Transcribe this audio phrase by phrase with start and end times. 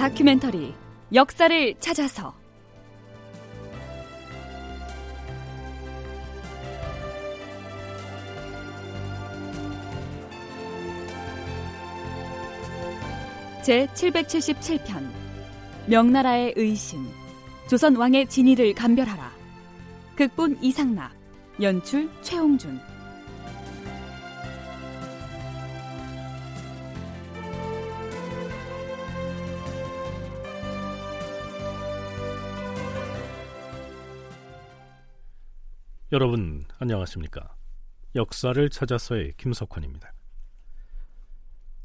[0.00, 0.72] 다큐멘터리
[1.12, 2.34] 역사를 찾아서.
[13.62, 15.06] 제 777편
[15.84, 17.06] 명나라의 의심
[17.68, 19.30] 조선 왕의 진위를 감별하라.
[20.16, 21.12] 극본 이상락
[21.60, 22.80] 연출 최홍준
[36.12, 37.54] 여러분 안녕하십니까?
[38.16, 40.12] 역사를 찾아서의 김석환입니다.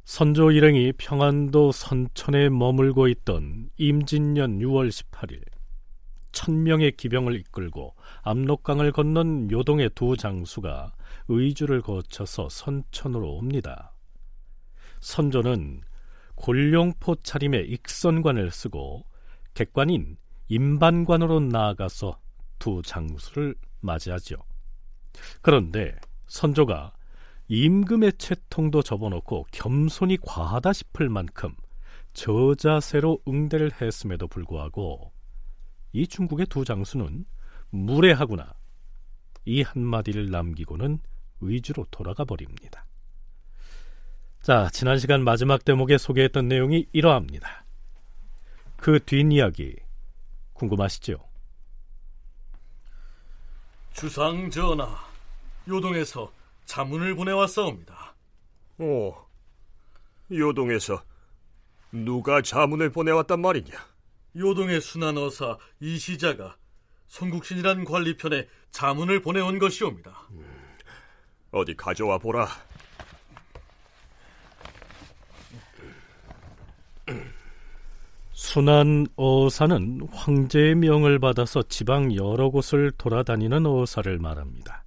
[0.03, 5.43] 선조 일행이 평안도 선천에 머물고 있던 임진년 6월 18일
[6.31, 7.93] 천명의 기병을 이끌고
[8.23, 10.93] 압록강을 건넌 요동의 두 장수가
[11.27, 13.93] 의주를 거쳐서 선천으로 옵니다.
[15.01, 15.81] 선조는
[16.33, 19.05] 골룡포 차림의 익선관을 쓰고
[19.53, 20.17] 객관인
[20.47, 22.24] 임반관으로 나아가서
[22.65, 24.37] 두 장수를 맞이하죠.
[25.43, 26.93] 그런데 선조가
[27.47, 31.53] 임금의 채통도 접어놓고 겸손이 과하다 싶을 만큼
[32.13, 35.11] 저자세로 응대를 했음에도 불구하고
[35.93, 37.25] 이 중국의 두 장수는
[37.69, 38.55] 무례하구나
[39.45, 40.97] 이 한마디를 남기고는
[41.41, 42.87] 의주로 돌아가 버립니다.
[44.41, 47.63] 자, 지난 시간 마지막 대목에 소개했던 내용이 이러합니다.
[48.75, 49.75] 그 뒷이야기
[50.53, 51.34] 궁금하시죠?
[53.95, 54.85] 주상 전하,
[55.69, 56.29] 요동에서
[56.65, 58.13] 자문을 보내왔사옵니다.
[58.77, 59.15] 오,
[60.29, 61.01] 요동에서
[61.93, 63.73] 누가 자문을 보내왔단 말이냐?
[64.35, 66.57] 요동의 순한 어사 이시자가
[67.07, 70.27] 송국신이란 관리편에 자문을 보내온 것이옵니다.
[70.31, 70.43] 음,
[71.51, 72.49] 어디 가져와 보라.
[78.55, 84.85] 순한 어사는 황제의 명을 받아서 지방 여러 곳을 돌아다니는 어사를 말합니다.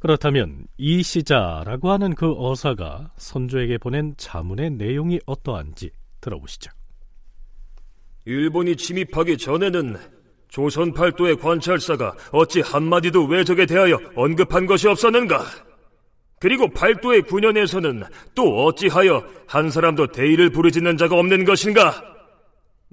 [0.00, 6.72] 그렇다면 이 시자라고 하는 그 어사가 선조에게 보낸 자문의 내용이 어떠한지 들어보시죠.
[8.24, 9.96] 일본이 침입하기 전에는
[10.48, 15.44] 조선 팔도의 관찰사가 어찌 한마디도 외적에 대하여 언급한 것이 없었는가?
[16.40, 18.02] 그리고 팔도의 군현에서는
[18.34, 22.13] 또 어찌하여 한 사람도 대의를 부르짖는 자가 없는 것인가?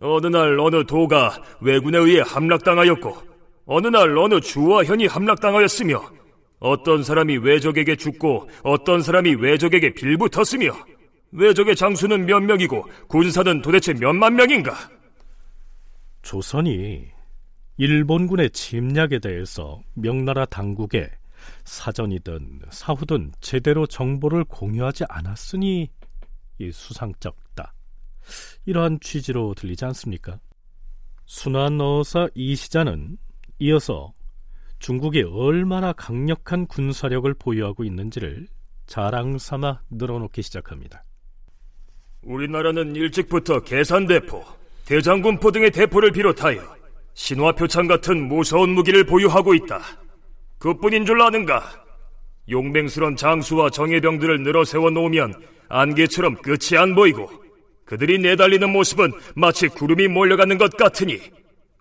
[0.01, 3.15] 어느 날 어느 도가 왜군에 의해 함락당하였고
[3.65, 6.01] 어느 날 어느 주와 현이 함락당하였으며
[6.59, 10.73] 어떤 사람이 외적에게 죽고 어떤 사람이 외적에게 빌붙었으며
[11.31, 14.75] 외적의 장수는 몇 명이고 군사는 도대체 몇만 명인가?
[16.21, 17.07] 조선이
[17.77, 21.09] 일본군의 침략에 대해서 명나라 당국에
[21.63, 25.89] 사전이든 사후든 제대로 정보를 공유하지 않았으니
[26.71, 27.40] 수상쩍다.
[28.65, 30.39] 이러한 취지로 들리지 않습니까?
[31.25, 33.17] 순환어사 이시자는
[33.59, 34.13] 이어서
[34.79, 38.47] 중국이 얼마나 강력한 군사력을 보유하고 있는지를
[38.87, 41.03] 자랑 삼아 늘어놓기 시작합니다.
[42.23, 44.43] 우리나라는 일찍부터 계산대포,
[44.85, 46.75] 대장군포 등의 대포를 비롯하여
[47.13, 49.79] 신화표창 같은 무서운 무기를 보유하고 있다.
[50.57, 51.63] 그뿐인 줄 아는가?
[52.49, 55.33] 용맹스런 장수와 정예병들을 늘어 세워 놓으면
[55.69, 57.29] 안개처럼 끝이 안 보이고
[57.91, 61.19] 그들이 내달리는 모습은 마치 구름이 몰려가는 것 같으니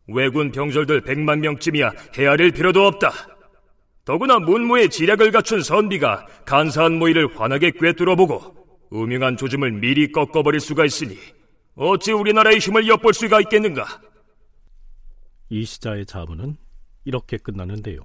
[0.09, 3.13] 왜군 병졸들 100만 명쯤이야 헤아릴 필요도 없다.
[4.05, 11.17] 더구나 문무의 지략을 갖춘 선비가 간사한 모의를 환하게 꿰뚫어보고 음흉한 조짐을 미리 꺾어버릴 수가 있으니
[11.77, 13.87] 어찌 우리나라의 힘을 엿볼 수가 있겠는가?
[15.49, 16.57] 이 시자의 자문은
[17.05, 18.01] 이렇게 끝나는데요.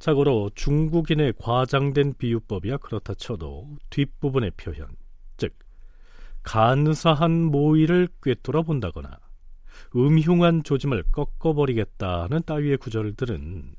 [0.00, 5.05] 자고로 중국인의 과장된 비유법이야 그렇다 쳐도 뒷부분의 표현, 즉
[6.46, 9.18] 간사한 모의를 꿰뚫어 본다거나
[9.96, 13.74] 음흉한 조짐을 꺾어버리겠다는 따위의 구절들은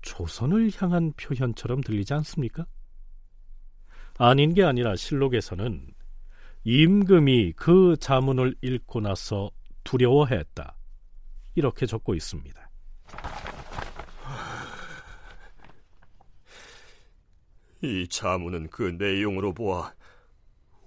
[0.00, 2.66] 조선을 향한 표현처럼 들리지 않습니까?
[4.16, 5.88] 아닌 게 아니라 실록에서는
[6.64, 9.50] 임금이 그 자문을 읽고 나서
[9.82, 10.76] 두려워했다.
[11.56, 12.70] 이렇게 적고 있습니다.
[17.82, 19.92] 이 자문은 그 내용으로 보아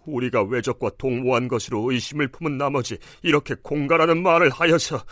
[0.05, 5.03] 우리가 외적과 동무한 것으로 의심을 품은 나머지 이렇게 공갈하는 말을 하여서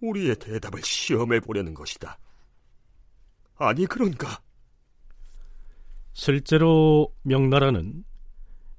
[0.00, 2.18] 우리의 대답을 시험해 보려는 것이다.
[3.56, 4.40] 아니 그런가?
[6.12, 8.04] 실제로 명나라는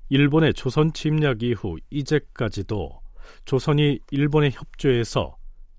[0.09, 3.01] 일본의 조선 침략 이후 이제까지도
[3.45, 5.38] 조선이 일본의 협조해서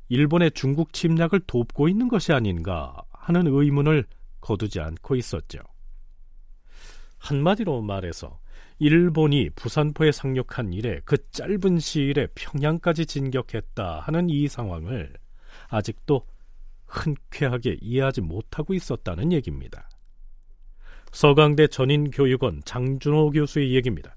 [0.09, 4.05] 일본의 중국 침략을 돕고 있는 것이 아닌가 하는 의문을
[4.41, 5.59] 거두지 않고 있었죠.
[7.19, 8.39] 한마디로 말해서
[8.83, 15.13] 일본이 부산포에 상륙한 이래 그 짧은 시일에 평양까지 진격했다 하는 이 상황을
[15.69, 16.27] 아직도
[16.89, 19.89] 흔쾌하게 이해하지 못하고 있었다는 얘기입니다.
[21.13, 24.17] 서강대 전인교육원 장준호 교수의 얘기입니다.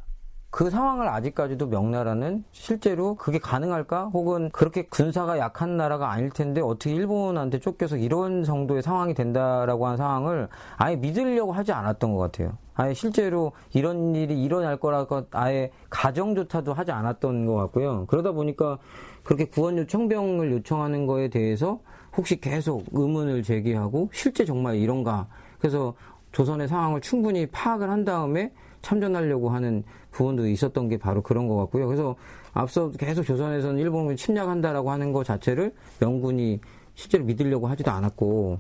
[0.56, 4.06] 그 상황을 아직까지도 명나라는 실제로 그게 가능할까?
[4.14, 9.98] 혹은 그렇게 군사가 약한 나라가 아닐 텐데 어떻게 일본한테 쫓겨서 이런 정도의 상황이 된다라고 하는
[9.98, 10.48] 상황을
[10.78, 12.58] 아예 믿으려고 하지 않았던 것 같아요.
[12.74, 18.06] 아예 실제로 이런 일이 일어날 거라고 아예 가정조차도 하지 않았던 것 같고요.
[18.06, 18.78] 그러다 보니까
[19.26, 21.82] 그렇게 구원 요청병을 요청하는 거에 대해서
[22.16, 25.28] 혹시 계속 의문을 제기하고 실제 정말 이런가?
[25.60, 25.96] 그래서
[26.32, 28.54] 조선의 상황을 충분히 파악을 한 다음에
[28.86, 31.88] 참전하려고 하는 부분도 있었던 게 바로 그런 것 같고요.
[31.88, 32.16] 그래서
[32.54, 36.60] 앞서 계속 조선에서는 일본군이 침략한다라고 하는 것 자체를 명군이
[36.94, 38.60] 실제로 믿으려고 하지도 않았고,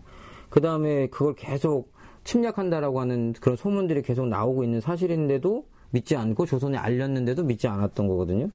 [0.49, 1.93] 그 다음에 그걸 계속
[2.23, 8.49] 침략한다라고 하는 그런 소문들이 계속 나오고 있는 사실인데도 믿지 않고 조선에 알렸는데도 믿지 않았던 거거든요.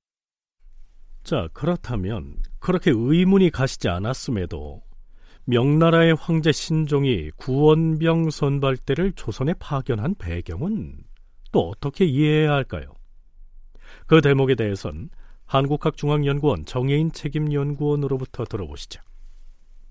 [1.22, 4.82] 자, 그렇다면 그렇게 의문이 가시지 않았음에도
[5.44, 11.09] 명나라의 황제 신종이 구원병 선발대를 조선에 파견한 배경은
[11.52, 12.94] 또 어떻게 이해해야 할까요?
[14.06, 15.10] 그 대목에 대해선
[15.46, 19.00] 한국학중앙연구원 정혜인 책임연구원으로부터 들어보시죠.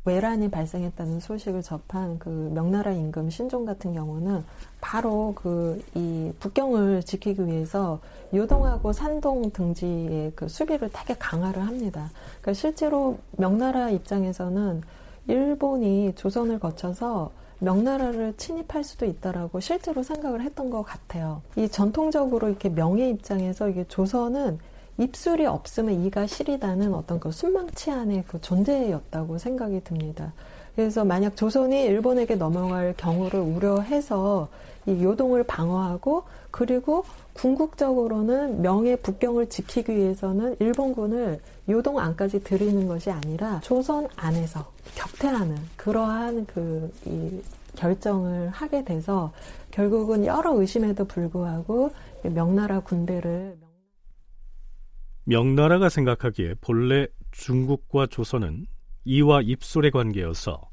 [0.06, 4.44] 외란이 발생했다는 소식을 접한 그 명나라 임금 신종 같은 경우는
[4.82, 8.00] 바로 그 이 북경을 지키기 위해서
[8.34, 12.10] 요동하고 산동 등지의 그 수비를 되게 강화를 합니다.
[12.42, 14.82] 그러니까 실제로 명나라 입장에서는
[15.28, 21.42] 일본이 조선을 거쳐서 명나라를 침입할 수도 있다라고 실제로 생각을 했던 것 같아요.
[21.56, 24.60] 이 전통적으로 이렇게 명예 입장에서 이게 조선은
[24.98, 30.34] 입술이 없으면 이가 시리다는 어떤 그 순망치 안의 그 존재였다고 생각이 듭니다.
[30.76, 34.50] 그래서 만약 조선이 일본에게 넘어갈 경우를 우려해서
[34.90, 41.40] 이 요동을 방어하고 그리고 궁극적으로는 명예 북경을 지키기 위해서는 일본군을
[41.70, 47.42] 요동 안까지 들이는 것이 아니라 조선 안에서 격퇴하는 그러한 그 이
[47.76, 49.32] 결정을 하게 돼서
[49.72, 51.94] 결국은 여러 의심에도 불구하고
[52.24, 53.58] 명나라 군대를
[55.24, 58.66] 명나라가 생각하기에 본래 중국과 조선은
[59.06, 60.69] 이와 입술의 관계여서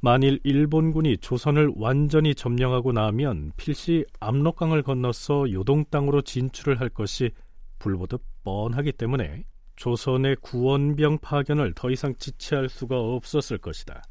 [0.00, 7.30] 만일 일본군이 조선을 완전히 점령하고 나면 필시 압록강을 건너서 요동 땅으로 진출을 할 것이
[7.78, 9.44] 불보듯 뻔하기 때문에
[9.76, 14.02] 조선의 구원병 파견을 더 이상 지체할 수가 없었을 것이다.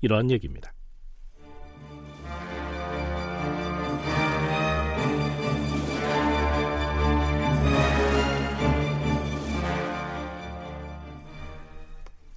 [0.00, 0.72] 이러한 얘기입니다.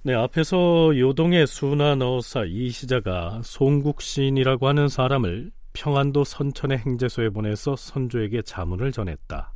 [0.04, 9.52] 네, 앞에서 요동의 수나너사 이시자가 송국신이라고 하는 사람을 평안도 선천의 행제소에 보내서 선조에게 자문을 전했다.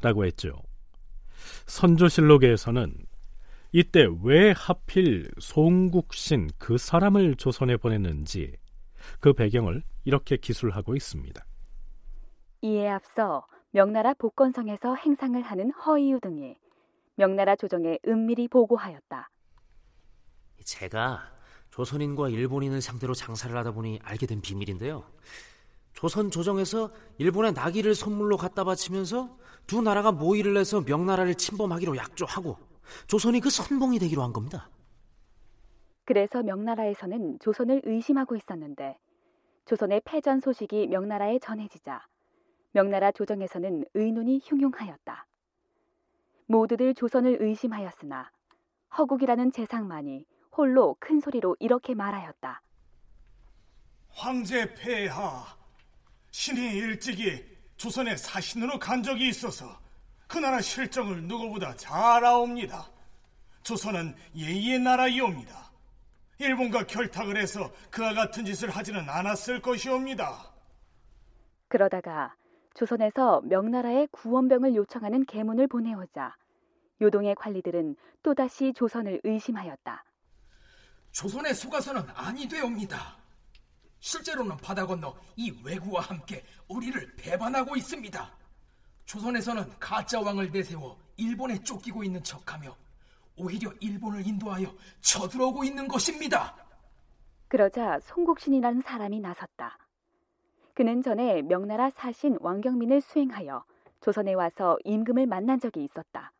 [0.00, 0.54] 라고 했죠.
[1.66, 2.94] 선조실록에서는
[3.72, 8.56] 이때 왜 하필 송국신 그 사람을 조선에 보냈는지
[9.20, 11.44] 그 배경을 이렇게 기술하고 있습니다.
[12.62, 16.56] 이에 앞서 명나라 복건성에서 행상을 하는 허이유 등이
[17.16, 19.28] 명나라 조정에 은밀히 보고하였다.
[20.64, 21.32] 제가
[21.70, 25.04] 조선인과 일본인을 상대로 장사를 하다 보니 알게 된 비밀인데요.
[25.94, 32.58] 조선 조정에서 일본의 나귀를 선물로 갖다 바치면서 두 나라가 모의를 해서 명나라를 침범하기로 약조하고
[33.06, 34.68] 조선이 그 선봉이 되기로 한 겁니다.
[36.04, 38.98] 그래서 명나라에서는 조선을 의심하고 있었는데
[39.66, 42.04] 조선의 패전 소식이 명나라에 전해지자
[42.72, 45.26] 명나라 조정에서는 의논이 흉흉하였다.
[46.46, 48.30] 모두들 조선을 의심하였으나
[48.98, 52.60] 허국이라는 재상만이 홀로 큰 소리로 이렇게 말하였다.
[54.10, 55.44] 황제 폐하,
[56.30, 57.44] 신이 일찍이
[57.76, 59.80] 조선의 사신으로 간 적이 있어서
[60.28, 62.90] 그 나라 실정을 누구보다 잘 아옵니다.
[63.62, 65.70] 조선은 예의의 나라이옵니다.
[66.38, 70.52] 일본과 결탁을 해서 그와 같은 짓을 하지는 않았을 것이옵니다.
[71.68, 72.34] 그러다가
[72.74, 76.36] 조선에서 명나라에 구원병을 요청하는 계문을 보내오자
[77.00, 80.04] 요동의 관리들은 또다시 조선을 의심하였다.
[81.12, 83.16] 조선에 속아서는 아니 되옵니다.
[84.00, 88.32] 실제로는 바다 건너 이 왜구와 함께 우리를 배반하고 있습니다.
[89.04, 92.74] 조선에서는 가짜 왕을 내세워 일본에 쫓기고 있는 척하며
[93.36, 96.56] 오히려 일본을 인도하여 쳐들어오고 있는 것입니다.
[97.48, 99.78] 그러자 송국신이라는 사람이 나섰다.
[100.74, 103.64] 그는 전에 명나라 사신 왕경민을 수행하여
[104.00, 106.32] 조선에 와서 임금을 만난 적이 있었다.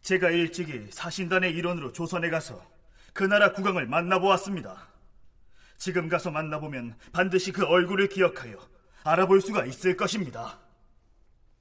[0.00, 2.73] 제가 일찍이 사신단의 일원으로 조선에 가서
[3.14, 4.88] 그 나라 국왕을 만나보았습니다.
[5.78, 8.56] 지금 가서 만나보면 반드시 그 얼굴을 기억하여
[9.04, 10.58] 알아볼 수가 있을 것입니다.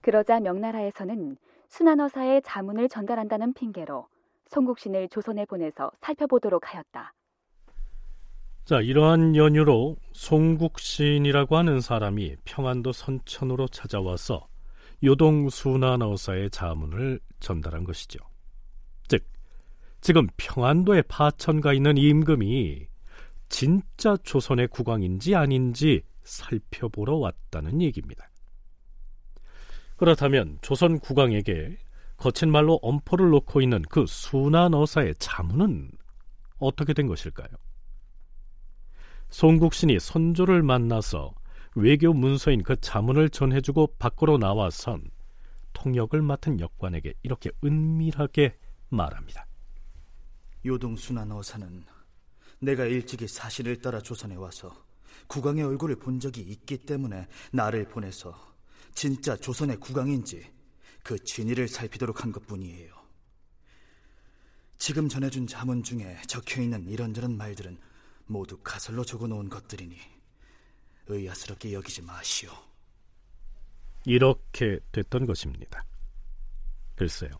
[0.01, 1.38] 그러자 명나라에서는
[1.69, 4.07] 순환어사의 자문을 전달한다는 핑계로
[4.48, 7.13] 송국신을 조선에 보내서 살펴보도록 하였다.
[8.65, 14.48] 자, 이러한 연유로 송국신이라고 하는 사람이 평안도 선천으로 찾아와서
[15.03, 18.33] 요동 순환어사의 자문을 전달한 것이죠.
[20.03, 22.88] 즉, 지금 평안도에 파천가 있는 임금이
[23.48, 28.29] 진짜 조선의 국왕인지 아닌지 살펴보러 왔다는 얘기입니다.
[29.95, 31.77] 그렇다면 조선 국왕에게
[32.17, 35.91] 거친 말로 엄포를 놓고 있는 그 순환어사의 자문은
[36.60, 37.48] 어떻게 된 것일까요?
[39.29, 41.33] 송국신이 선조를 만나서
[41.75, 45.10] 외교 문서인 그 자문을 전해주고 밖으로 나와선
[45.72, 48.57] 통역을 맡은 역관에게 이렇게 은밀하게
[48.89, 49.48] 말합니다.
[50.65, 51.86] 요동순환 어사는
[52.60, 54.86] 내가 일찍이 사실을 따라 조선에 와서
[55.27, 58.53] 국왕의 얼굴을 본 적이 있기 때문에 나를 보내서
[58.93, 60.51] 진짜 조선의 국왕인지
[61.03, 62.93] 그 진위를 살피도록 한 것뿐이에요.
[64.77, 67.77] 지금 전해준 자문 중에 적혀있는 이런저런 말들은
[68.25, 69.98] 모두 가설로 적어놓은 것들이니
[71.08, 72.51] 의아스럽게 여기지 마시오.
[74.05, 75.86] 이렇게 됐던 것입니다.
[76.96, 77.32] 글쎄요.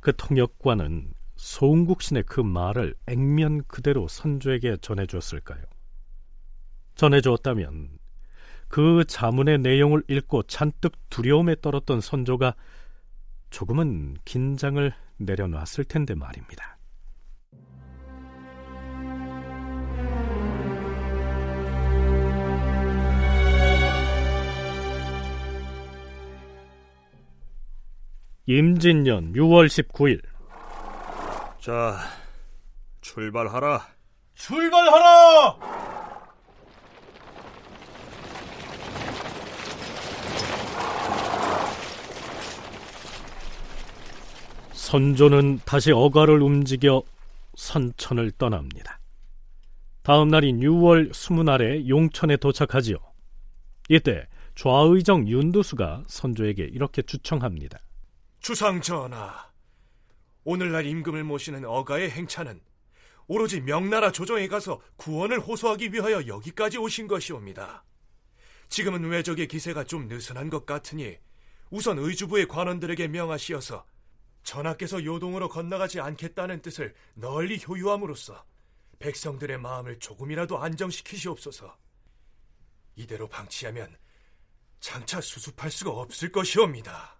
[0.00, 5.64] 그 통역관은 송국신의 그 말을 액면 그대로 선조에게 전해주었을까요?
[6.96, 7.88] 전해주었다면
[8.68, 12.54] 그 자문의 내용을 읽고 잔뜩 두려움에 떨었던 선조가
[13.48, 16.76] 조금은 긴장을 내려놨을 텐데 말입니다.
[28.46, 30.29] 임진년 6월 19일
[31.60, 31.98] 자,
[33.02, 33.86] 출발하라.
[34.34, 35.58] 출발하라!
[44.72, 47.02] 선조는 다시 어가를 움직여
[47.56, 48.98] 선천을 떠납니다.
[50.02, 52.96] 다음 날인 6월 20날에 용천에 도착하지요.
[53.90, 57.78] 이때 좌의정 윤두수가 선조에게 이렇게 주청합니다.
[58.40, 59.49] 주상 전하,
[60.44, 62.60] 오늘날 임금을 모시는 어가의 행차는
[63.26, 67.84] 오로지 명나라 조정에 가서 구원을 호소하기 위하여 여기까지 오신 것이옵니다.
[68.68, 71.18] 지금은 외적의 기세가 좀 느슨한 것 같으니
[71.70, 73.84] 우선 의주부의 관원들에게 명하시어서
[74.42, 78.44] 전하께서 요동으로 건너가지 않겠다는 뜻을 널리 효유함으로써
[78.98, 81.76] 백성들의 마음을 조금이라도 안정시키시옵소서.
[82.96, 83.96] 이대로 방치하면
[84.80, 87.18] 장차 수습할 수가 없을 것이옵니다.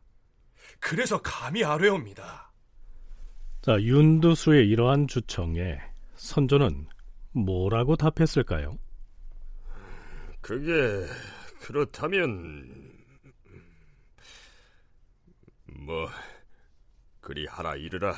[0.79, 2.50] 그래서 감히 아뢰옵니다.
[3.63, 5.79] 자, 윤두수의 이러한 주청에
[6.15, 6.87] 선조는
[7.33, 8.79] 뭐라고 답했을까요?
[10.41, 11.07] 그게
[11.61, 12.91] 그렇다면
[15.67, 16.09] 뭐
[17.21, 18.15] 그리 하라 이르라.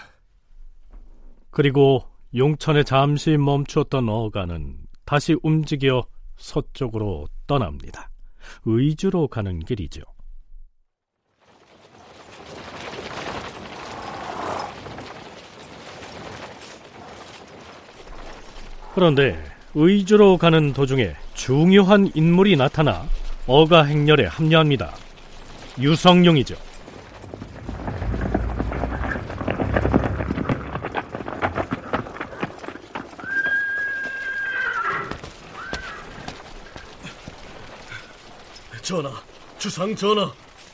[1.51, 6.07] 그리고 용천에 잠시 멈추었던 어가는 다시 움직여
[6.37, 8.11] 서쪽으로 떠납니다.
[8.65, 10.03] 의주로 가는 길이죠.
[18.95, 19.43] 그런데
[19.75, 23.07] 의주로 가는 도중에 중요한 인물이 나타나
[23.47, 24.95] 어가 행렬에 합류합니다.
[25.81, 26.57] 유성룡이죠.
[38.83, 39.11] 전하,
[39.59, 40.31] 주상 전하.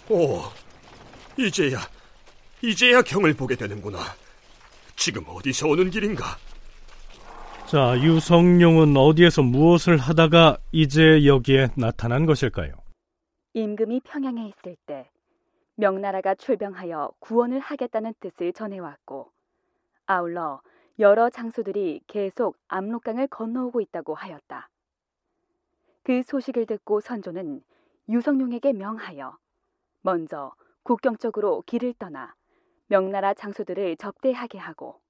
[0.09, 0.43] 오,
[1.37, 1.89] 이제야,
[2.63, 3.99] 이제야 경을 보게 되는구나.
[4.97, 6.37] 지금 어디서 오는 길인가?
[7.71, 12.73] 자, 유성룡은 어디에서 무엇을 하다가 이제 여기에 나타난 것일까요?
[13.53, 15.11] 임금이 평양에 있을 때
[15.75, 19.31] 명나라가 출병하여 구원을 하겠다는 뜻을 전해왔고
[20.07, 20.63] 아울러
[20.99, 24.71] 여러 장소들이 계속 압록강을 건너오고 있다고 하였다.
[26.05, 27.63] 그 소식을 듣고 선조는
[28.09, 29.37] 유성룡에게 명하여
[30.01, 32.35] 먼저 국경 쪽으로 길을 떠나
[32.87, 35.03] 명나라 장소들을 접대하게 하고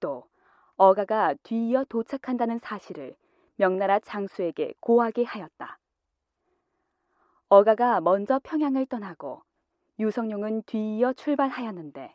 [0.00, 0.24] 또
[0.76, 3.14] 어가가 뒤이어 도착한다는 사실을
[3.56, 5.78] 명나라 장수에게 고하게 하였다.
[7.48, 9.42] 어가가 먼저 평양을 떠나고
[10.00, 12.14] 유성룡은 뒤이어 출발하였는데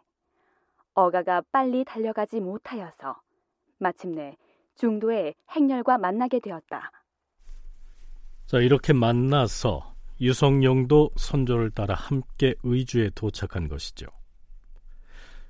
[0.94, 3.22] 어가가 빨리 달려가지 못하여서
[3.78, 4.36] 마침내
[4.76, 6.92] 중도에 행렬과 만나게 되었다.
[8.46, 14.08] 자, 이렇게 만나서 유성룡도 선조를 따라 함께 의주에 도착한 것이죠.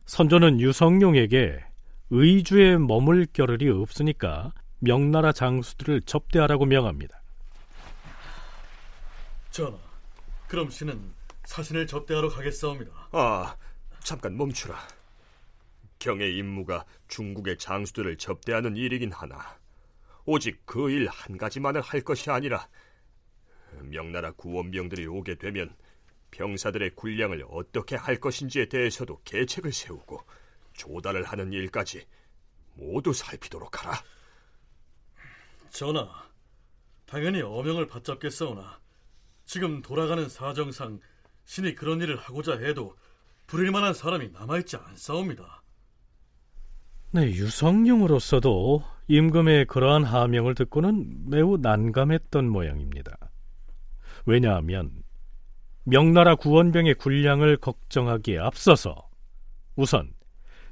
[0.06, 1.69] 선조는 유성룡에게
[2.12, 7.22] 의주에 머물 겨를이 없으니까 명나라 장수들을 접대하라고 명합니다.
[9.52, 9.78] 전하,
[10.48, 11.14] 그럼 씨는
[11.46, 12.92] 사신을 접대하러 가겠사옵니다.
[13.12, 13.56] 아,
[14.04, 14.78] 잠깐 멈추라.
[16.00, 19.58] 경의 임무가 중국의 장수들을 접대하는 일이긴 하나
[20.26, 22.68] 오직 그 일 한 가지만을 할 것이 아니라
[23.82, 25.76] 명나라 구원병들이 오게 되면
[26.32, 30.22] 병사들의 군량을 어떻게 할 것인지에 대해서도 계책을 세우고
[30.80, 32.08] 조달을 하는 일까지
[32.74, 34.02] 모두 살피도록 하라.
[35.70, 36.10] 전하,
[37.06, 38.80] 당연히 어명을 받잡겠사오나
[39.46, 41.00] 지금 돌아가는 사정상
[41.46, 42.96] 신이 그런 일을 하고자 해도
[43.46, 45.64] 부릴 만한 사람이 남아있지 않사옵니다.
[47.12, 53.18] 네, 유성룡으로서도 임금의 그러한 하명을 듣고는 매우 난감했던 모양입니다.
[54.26, 55.04] 왜냐하면
[55.84, 59.10] 명나라 구원병의 군량을 걱정하기에 앞서서
[59.76, 60.14] 우선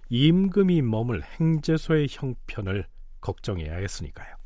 [0.09, 2.85] 임금이 머물 행제소의 형편을
[3.19, 4.37] 걱정해야 했으니까요.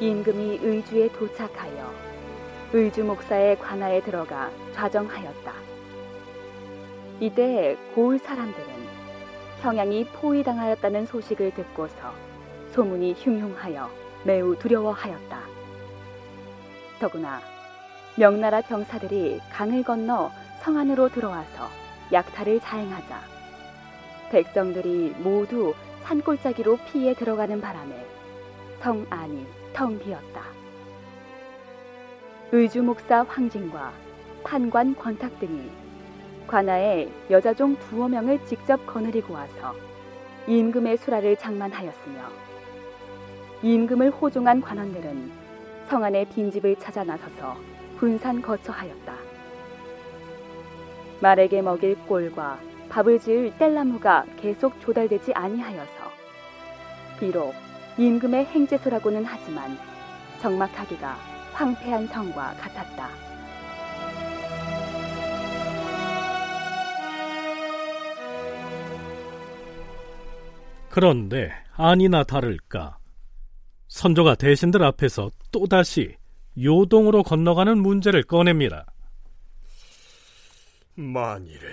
[0.00, 1.94] 임금이 의주에 도착하여
[2.72, 5.52] 의주 목사의 관하에 들어가 좌정하였다.
[7.20, 8.66] 이때 고을 사람들은
[9.62, 12.14] 평양이 포위당하였다는 소식을 듣고서
[12.72, 13.90] 소문이 흉흉하여
[14.24, 15.40] 매우 두려워하였다.
[16.98, 17.59] 더구나
[18.20, 21.68] 명나라 병사들이 강을 건너 성 안으로 들어와서
[22.12, 23.18] 약탈을 자행하자
[24.30, 25.72] 백성들이 모두
[26.02, 28.04] 산골짜기로 피해 들어가는 바람에
[28.80, 30.42] 성 안이 텅 비었다.
[32.52, 33.90] 의주 목사 황진과
[34.44, 35.70] 판관 권탁 등이
[36.46, 39.74] 관아에 여자종 두어 명을 직접 거느리고 와서
[40.46, 42.20] 임금의 수라를 장만하였으며
[43.62, 45.32] 임금을 호종한 관원들은
[45.88, 49.14] 성 안의 빈집을 찾아 나서서 분산 거처하였다.
[51.20, 56.10] 말에게 먹일 꼴과 밥을 지을 뗄나무가 계속 조달되지 아니하여서
[57.18, 57.52] 비록
[57.98, 59.76] 임금의 행제소라고는 하지만
[60.40, 61.14] 정막하기가
[61.52, 63.10] 황폐한 성과 같았다.
[70.88, 72.96] 그런데 아니나 다를까
[73.88, 76.19] 선조가 대신들 앞에서 또다시
[76.58, 78.86] 요동으로 건너가는 문제를 꺼냅니다.
[80.94, 81.66] 만일에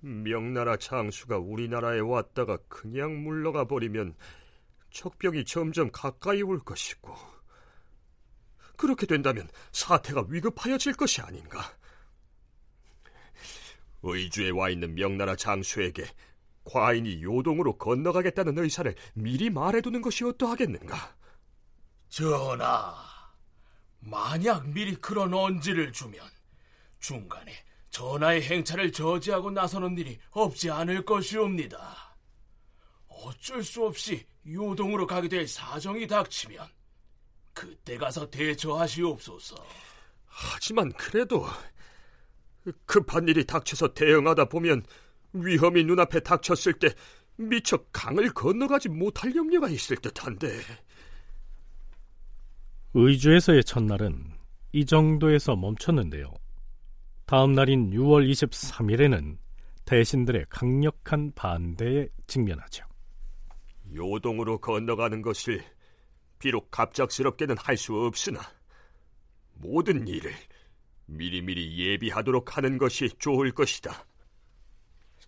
[0.00, 4.14] 명나라 장수가 우리나라에 왔다가 그냥 물러가 버리면
[4.90, 7.14] 적병이 점점 가까이 올 것이고
[8.76, 11.60] 그렇게 된다면 사태가 위급하여질 것이 아닌가.
[14.02, 16.04] 의주에 와 있는 명나라 장수에게
[16.64, 20.96] 과인이 요동으로 건너가겠다는 의사를 미리 말해두는 것이 어떠하겠는가?
[22.08, 22.94] 전하,
[24.00, 26.24] 만약 미리 그런 언지를 주면
[27.00, 27.52] 중간에
[27.90, 32.16] 전하의 행차를 저지하고 나서는 일이 없지 않을 것이옵니다.
[33.08, 36.66] 어쩔 수 없이 요동으로 가게 될 사정이 닥치면
[37.52, 39.56] 그때 가서 대처하시옵소서.
[40.26, 41.46] 하지만 그래도
[42.84, 44.84] 급한 일이 닥쳐서 대응하다 보면
[45.32, 46.88] 위험이 눈앞에 닥쳤을 때
[47.36, 50.60] 미처 강을 건너가지 못할 염려가 있을 듯한데.
[52.98, 54.32] 의주에서의 첫날은
[54.72, 56.32] 이 정도에서 멈췄는데요.
[57.26, 59.36] 다음 날인 6월 23일에는
[59.84, 62.86] 대신들의 강력한 반대에 직면하죠.
[63.94, 65.62] 요동으로 건너가는 것을
[66.38, 68.40] 비록 갑작스럽게는 할 수 없으나
[69.52, 70.32] 모든 일을
[71.04, 74.06] 미리미리 예비하도록 하는 것이 좋을 것이다.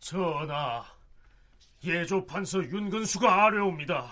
[0.00, 0.82] 전하,
[1.84, 4.10] 예조판서 윤근수가 아뢰옵니다.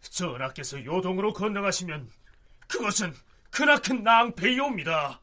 [0.00, 2.21] 전하께서 요동으로 건너가시면
[2.72, 3.14] 그것은
[3.50, 5.20] 크나큰 낭패이옵니다.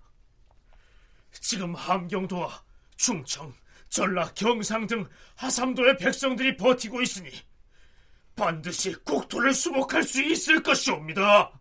[1.32, 2.64] 지금 함경도와
[2.96, 3.54] 충청,
[3.90, 7.32] 전라, 경상 등 하삼도의 백성들이 버티고 있으니
[8.36, 11.52] 반드시 국토를 수복할 수 있을 것이옵니다.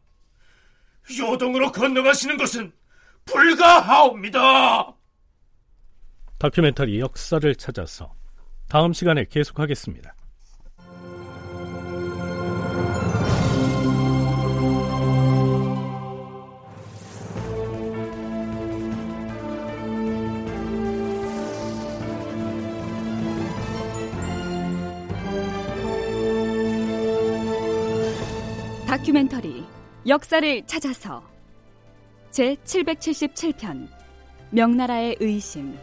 [1.18, 2.72] 요동으로 건너가시는 것은
[3.24, 4.94] 불가하옵니다.
[6.38, 8.14] 다큐멘터리 역사를 찾아서
[8.68, 10.14] 다음 시간에 계속하겠습니다.
[30.08, 31.22] 역사를 찾아서
[32.30, 33.88] 제 777편
[34.50, 35.76] 명나라의 의심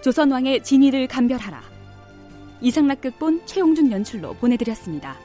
[0.00, 1.60] 조선왕의 진위를 감별하라
[2.60, 5.18] 이상락극본 최용준 연출로 보내드렸습니다.